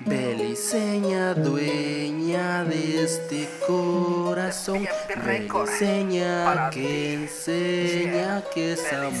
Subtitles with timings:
[0.00, 4.86] Beliseña, dueña de este corazón.
[5.24, 9.12] Beliseña, que enseña que es amor.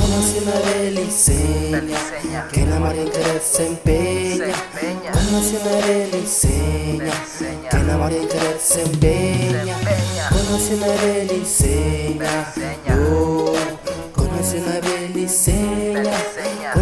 [0.00, 4.54] Conoce una Beliseña, que la querer se empeña.
[5.12, 7.12] Conoce una Beliseña,
[7.70, 9.64] que la querer se empeña.
[10.28, 12.52] Conoce una Beliseña,
[14.58, 15.63] una Beliseña.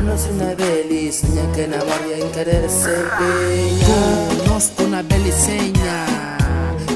[0.02, 4.44] Conoce una beliseña que enamoría en querer se empeña.
[4.44, 6.38] Conozco una beliseña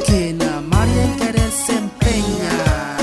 [0.05, 2.97] que enamoría en querer se empeña.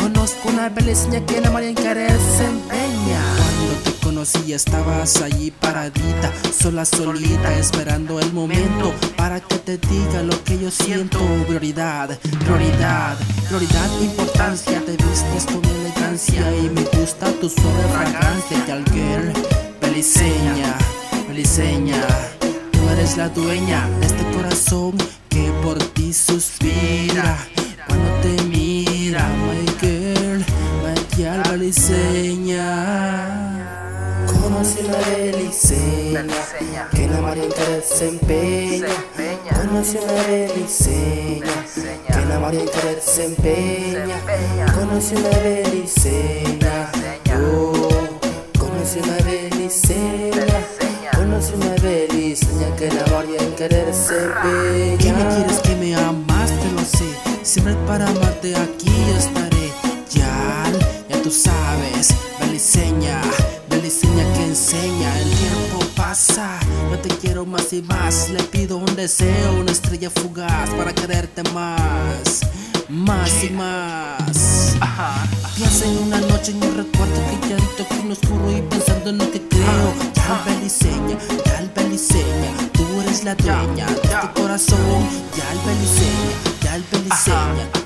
[0.00, 3.20] Conozco una beliseña que enamoría en querer se empeña.
[3.36, 10.22] Cuando te conocí estabas allí paradita, sola solita, esperando el momento para que te diga
[10.22, 11.18] lo que yo siento.
[11.48, 14.80] Prioridad, prioridad, prioridad, importancia.
[14.86, 15.62] Te vistes con
[16.18, 18.64] y me gusta tu suave fragancia.
[18.66, 19.32] Tal girl,
[19.82, 20.74] beliseña,
[21.28, 22.06] beliseña.
[22.72, 24.96] Tú eres la dueña de este corazón
[25.28, 27.36] que por ti suspira
[27.86, 30.38] cuando te mira, my girl,
[30.82, 32.64] my girl, beliseña.
[34.26, 36.24] Conoce una beliseña
[36.92, 37.12] que en
[37.52, 38.88] querer se empeña.
[39.66, 41.64] Conoce una beliseña
[42.06, 44.16] que enamoría en querer se empeña.
[44.72, 46.92] Conoce una beliseña,
[47.34, 47.88] oh,
[48.56, 50.44] conoce una beliseña.
[51.16, 54.98] Conoce una beliseña que en querer se empeña.
[54.98, 57.10] Que me quieres, que me amas, te lo sé.
[57.42, 59.72] Siempre para amarte aquí estaré.
[60.12, 60.64] Ya,
[61.08, 63.20] ya tú sabes, beliseña,
[63.68, 65.18] beliseña que enseña.
[65.18, 65.85] El tiempo
[66.16, 66.58] pasa,
[66.90, 68.30] yo te quiero más y más.
[68.30, 72.40] Le pido un deseo, una estrella fugaz para quererte más,
[72.88, 74.76] más y más.
[75.56, 79.30] Piensa en una noche en un recuerdo calladito aquí en oscuro y pensando en lo
[79.30, 79.92] que creo.
[80.14, 85.02] Ya beliseña, ya beliseña, tú eres la dueña de este corazón.
[85.36, 87.85] Ya beliseña, ya beliseña,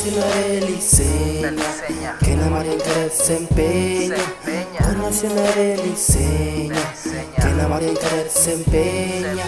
[0.00, 4.16] Conoce una beliseña que en querer se empeña.
[4.82, 6.94] Conoce una beliseña
[7.36, 9.44] que enamoría en querer se empeña.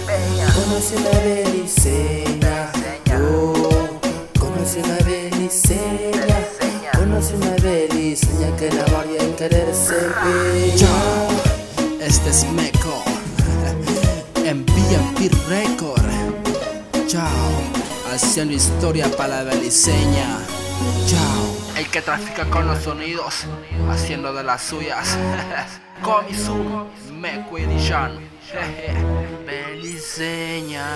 [0.53, 2.71] Conoce una beliseña,
[3.19, 3.99] oh,
[4.39, 6.37] conoce una beliseña.
[6.99, 8.69] Conoce una beliseña que
[9.23, 10.89] en querer se empeña.
[11.99, 13.03] Este es Meco,
[14.45, 16.03] en BMP Record.
[17.07, 17.82] Chao,
[18.13, 20.39] haciendo historia para la beliseña.
[21.07, 23.45] Chao, el que trafica con los sonidos,
[23.91, 25.17] haciendo de las suyas.
[26.03, 26.87] Comisu,
[27.59, 28.19] Edition.
[29.47, 30.87] Beliseña.